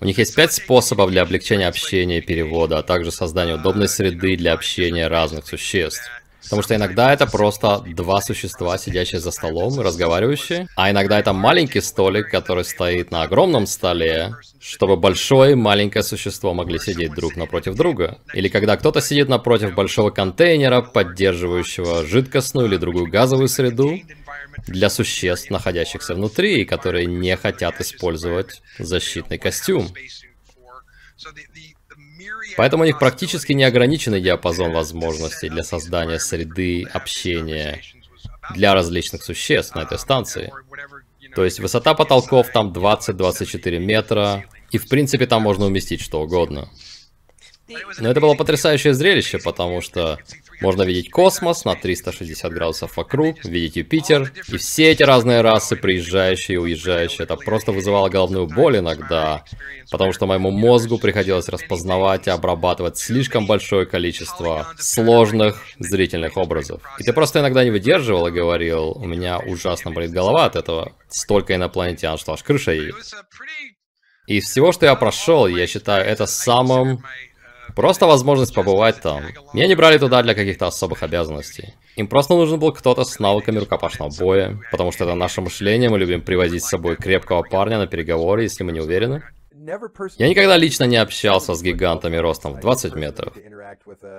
[0.00, 4.34] У них есть пять способов для облегчения общения и перевода, а также создания удобной среды
[4.36, 6.02] для общения разных существ.
[6.42, 11.34] Потому что иногда это просто два существа, сидящие за столом и разговаривающие, а иногда это
[11.34, 17.36] маленький столик, который стоит на огромном столе, чтобы большое и маленькое существо могли сидеть друг
[17.36, 18.18] напротив друга.
[18.32, 24.00] Или когда кто-то сидит напротив большого контейнера, поддерживающего жидкостную или другую газовую среду,
[24.66, 29.88] для существ, находящихся внутри, и которые не хотят использовать защитный костюм.
[32.56, 37.80] Поэтому у них практически неограниченный диапазон возможностей для создания среды общения
[38.54, 40.52] для различных существ на этой станции.
[41.34, 46.68] То есть высота потолков там 20-24 метра, и в принципе там можно уместить что угодно.
[47.98, 50.18] Но это было потрясающее зрелище, потому что
[50.60, 56.56] можно видеть космос на 360 градусов вокруг, видеть Юпитер, и все эти разные расы, приезжающие
[56.56, 59.44] и уезжающие, это просто вызывало головную боль иногда,
[59.90, 66.82] потому что моему мозгу приходилось распознавать и обрабатывать слишком большое количество сложных зрительных образов.
[66.98, 70.92] И ты просто иногда не выдерживал и говорил, у меня ужасно болит голова от этого,
[71.08, 72.96] столько инопланетян, что аж крыша едет.
[74.26, 77.02] И из всего, что я прошел, я считаю это самым
[77.76, 79.22] Просто возможность побывать там.
[79.52, 81.74] Меня не брали туда для каких-то особых обязанностей.
[81.96, 85.98] Им просто нужен был кто-то с навыками рукопашного боя, потому что это наше мышление, мы
[85.98, 89.22] любим привозить с собой крепкого парня на переговоры, если мы не уверены.
[90.16, 93.34] Я никогда лично не общался с гигантами ростом в 20 метров,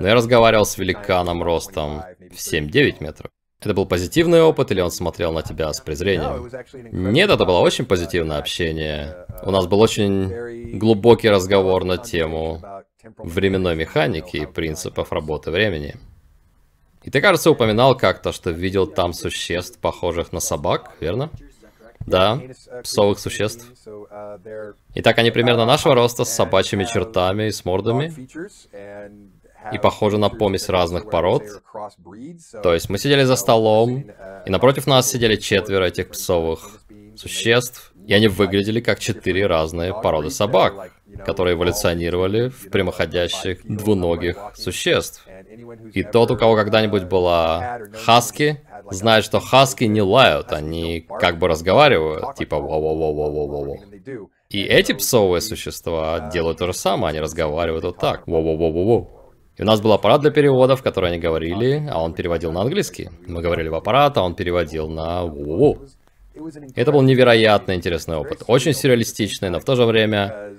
[0.00, 3.30] но я разговаривал с великаном ростом в 7-9 метров.
[3.60, 6.50] Это был позитивный опыт, или он смотрел на тебя с презрением?
[7.12, 9.26] Нет, это было очень позитивное общение.
[9.42, 12.62] У нас был очень глубокий разговор на тему
[13.18, 15.96] временной механики и принципов работы времени.
[17.02, 21.30] И ты, кажется, упоминал как-то, что видел там существ, похожих на собак, верно?
[22.00, 22.40] Да,
[22.82, 23.64] псовых существ.
[24.94, 28.12] И так они примерно нашего роста, с собачьими чертами и с мордами.
[29.72, 31.42] И похожи на помесь разных пород.
[32.62, 34.04] То есть мы сидели за столом,
[34.44, 36.80] и напротив нас сидели четверо этих псовых
[37.16, 40.92] существ, и они выглядели как четыре разные породы собак
[41.24, 45.26] которые эволюционировали в прямоходящих двуногих существ.
[45.94, 48.60] И тот, у кого когда-нибудь была хаски,
[48.90, 53.76] знает, что хаски не лают, они как бы разговаривают, типа во-во-во-во-во-во.
[54.50, 59.08] И эти псовые существа делают то же самое, они разговаривают вот так, во-во-во-во-во.
[59.56, 62.60] И у нас был аппарат для перевода, в который они говорили, а он переводил на
[62.60, 63.08] английский.
[63.26, 65.78] Мы говорили в аппарат, а он переводил на во-во-во.
[66.74, 68.42] Это был невероятно интересный опыт.
[68.46, 70.52] Очень сюрреалистичный, но в то же время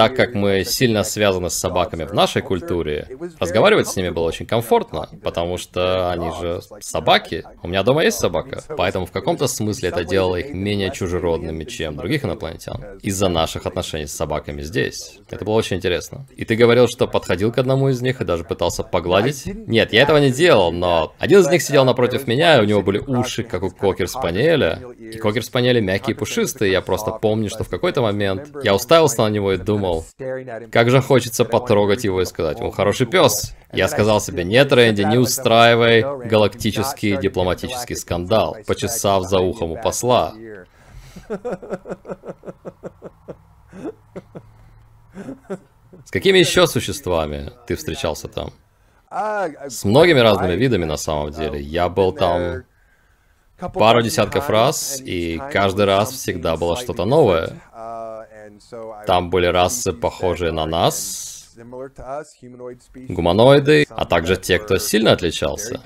[0.00, 3.06] так как мы сильно связаны с собаками в нашей культуре,
[3.38, 7.44] разговаривать с ними было очень комфортно, потому что они же собаки.
[7.62, 11.96] У меня дома есть собака, поэтому в каком-то смысле это делало их менее чужеродными, чем
[11.96, 15.18] других инопланетян, из-за наших отношений с собаками здесь.
[15.28, 16.26] Это было очень интересно.
[16.34, 19.44] И ты говорил, что подходил к одному из них и даже пытался погладить?
[19.66, 22.80] Нет, я этого не делал, но один из них сидел напротив меня, и у него
[22.80, 24.78] были уши, как у кокер-спаниеля.
[24.98, 29.28] И кокер-спаниели мягкие и пушистые, я просто помню, что в какой-то момент я уставился на
[29.28, 30.04] него и думал, думал,
[30.70, 33.54] как же хочется потрогать его и сказать, он хороший пес.
[33.72, 40.34] Я сказал себе, нет, Рэнди, не устраивай галактический дипломатический скандал, почесав за ухом у посла.
[46.04, 48.52] С какими еще существами ты встречался там?
[49.68, 51.60] С многими разными видами на самом деле.
[51.60, 52.64] Я был там
[53.68, 57.60] пару десятков раз, и каждый раз всегда было что-то новое.
[59.06, 61.54] Там были расы, похожие на нас,
[63.08, 65.80] гуманоиды, а также те, кто сильно отличался.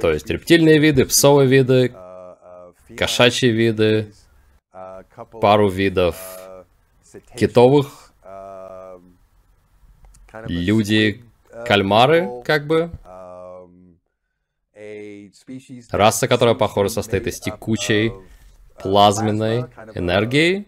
[0.00, 1.94] То есть рептильные виды, псовые виды,
[2.96, 4.12] кошачьи виды,
[5.40, 6.16] пару видов
[7.36, 8.12] китовых,
[10.32, 11.24] люди,
[11.66, 12.90] кальмары, как бы.
[15.90, 18.12] Раса, которая, похоже, состоит из текучей
[18.80, 20.66] плазменной энергии.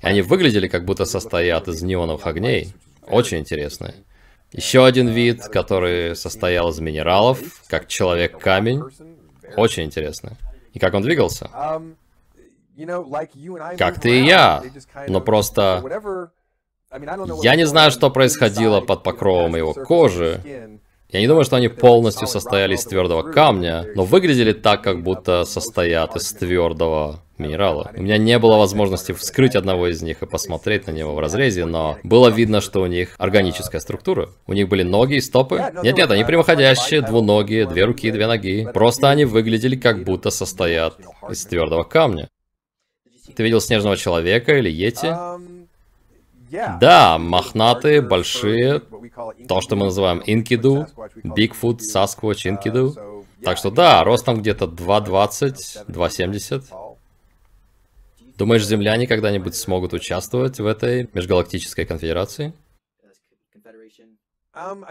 [0.00, 2.72] Они выглядели как будто состоят из неоновых огней.
[3.06, 3.94] Очень интересно.
[4.52, 8.82] Еще один вид, который состоял из минералов, как человек-камень.
[9.56, 10.36] Очень интересно.
[10.72, 11.50] И как он двигался?
[13.78, 14.62] Как ты и я.
[15.08, 16.30] Но просто...
[17.42, 20.71] Я не знаю, что происходило под покровом его кожи,
[21.12, 25.44] я не думаю, что они полностью состояли из твердого камня, но выглядели так, как будто
[25.44, 27.90] состоят из твердого минерала.
[27.94, 31.66] У меня не было возможности вскрыть одного из них и посмотреть на него в разрезе,
[31.66, 34.30] но было видно, что у них органическая структура.
[34.46, 35.62] У них были ноги и стопы.
[35.82, 38.66] Нет-нет, они прямоходящие, двуногие, две руки, две ноги.
[38.72, 40.96] Просто они выглядели как будто состоят
[41.28, 42.30] из твердого камня.
[43.36, 45.14] Ты видел снежного человека или йети?
[46.52, 48.80] Да, мохнатые, большие,
[49.48, 50.86] то, что мы называем инкиду,
[51.24, 53.24] Бигфут, Сасквотч, инкиду.
[53.42, 56.64] Так что да, ростом где-то 2,20, 2,70.
[58.36, 62.52] Думаешь, земляне когда-нибудь смогут участвовать в этой межгалактической конфедерации?
[64.54, 64.84] Um,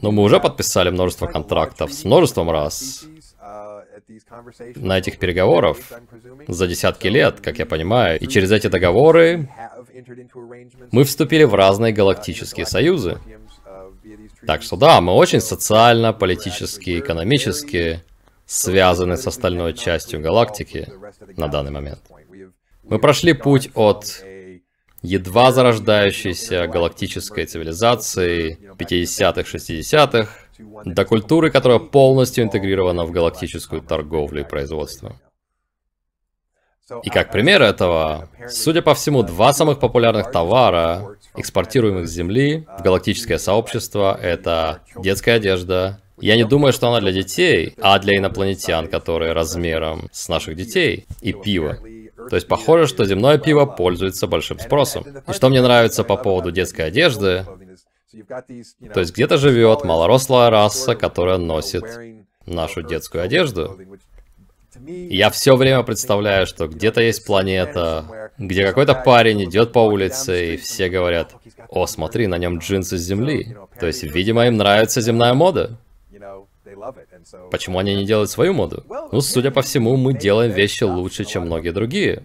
[0.00, 3.04] Но мы уже подписали множество контрактов с множеством раз
[4.76, 5.76] на этих переговорах
[6.48, 8.18] за десятки лет, как я понимаю.
[8.18, 9.50] И через эти договоры
[10.90, 13.18] мы вступили в разные галактические союзы.
[14.46, 18.02] Так что да, мы очень социально, политически, экономически
[18.46, 20.88] связаны с остальной частью галактики
[21.36, 22.00] на данный момент.
[22.82, 24.22] Мы прошли путь от
[25.02, 30.28] едва зарождающейся галактической цивилизации 50-х, 60-х
[30.84, 35.16] до культуры, которая полностью интегрирована в галактическую торговлю и производство.
[37.02, 42.82] И как пример этого, судя по всему, два самых популярных товара, экспортируемых с Земли в
[42.82, 46.00] галактическое сообщество, это детская одежда.
[46.20, 51.06] Я не думаю, что она для детей, а для инопланетян, которые размером с наших детей,
[51.22, 51.78] и пиво.
[52.28, 55.04] То есть похоже, что земное пиво пользуется большим спросом.
[55.26, 57.46] И что мне нравится по поводу детской одежды,
[58.94, 61.84] то есть где-то живет малорослая раса, которая носит
[62.46, 63.78] нашу детскую одежду.
[64.86, 70.56] Я все время представляю, что где-то есть планета, где какой-то парень идет по улице, и
[70.56, 71.34] все говорят,
[71.68, 73.56] о, смотри, на нем джинсы с земли.
[73.78, 75.78] То есть, видимо, им нравится земная мода.
[77.50, 78.84] Почему они не делают свою моду?
[79.12, 82.22] Ну, судя по всему, мы делаем вещи лучше, чем многие другие.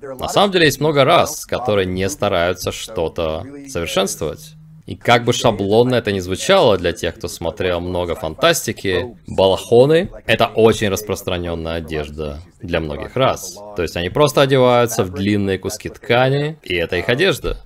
[0.00, 4.54] На самом деле есть много раз, которые не стараются что-то совершенствовать.
[4.86, 10.46] И как бы шаблонно это ни звучало для тех, кто смотрел много фантастики, балахоны— это
[10.46, 13.56] очень распространенная одежда для многих рас.
[13.76, 17.64] То есть они просто одеваются в длинные куски ткани, и это их одежда.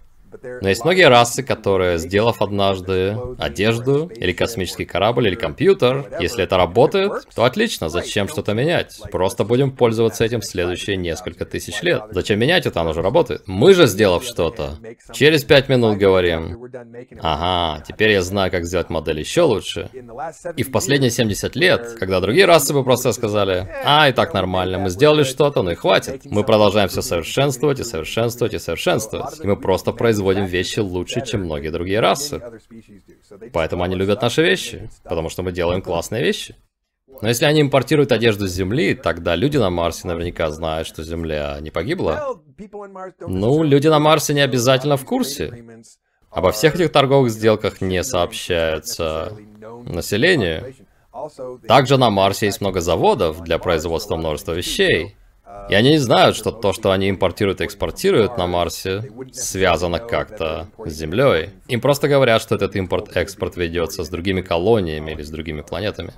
[0.60, 6.56] Но есть многие расы, которые, сделав однажды одежду, или космический корабль, или компьютер, если это
[6.56, 9.00] работает, то отлично, зачем что-то менять?
[9.10, 12.02] Просто будем пользоваться этим следующие несколько тысяч лет.
[12.10, 13.42] Зачем менять это, оно уже работает.
[13.46, 14.78] Мы же, сделав что-то,
[15.12, 16.70] через пять минут говорим,
[17.20, 19.90] ага, теперь я знаю, как сделать модель еще лучше.
[20.56, 24.78] И в последние 70 лет, когда другие расы бы просто сказали, а, и так нормально,
[24.78, 26.24] мы сделали что-то, ну и хватит.
[26.24, 29.40] Мы продолжаем все совершенствовать и совершенствовать и совершенствовать.
[29.42, 32.40] И мы просто производим производим вещи лучше, чем многие другие расы.
[33.52, 36.54] Поэтому они любят наши вещи, потому что мы делаем классные вещи.
[37.22, 41.58] Но если они импортируют одежду с Земли, тогда люди на Марсе наверняка знают, что Земля
[41.60, 42.38] не погибла.
[43.20, 45.64] Ну, люди на Марсе не обязательно в курсе.
[46.30, 49.32] Обо всех этих торговых сделках не сообщается
[49.86, 50.74] населению.
[51.66, 55.16] Также на Марсе есть много заводов для производства множества вещей.
[55.68, 60.92] И они знают, что то, что они импортируют и экспортируют на Марсе, связано как-то с
[60.92, 61.50] Землей.
[61.68, 66.12] Им просто говорят, что этот импорт-экспорт ведется с другими колониями или с другими планетами.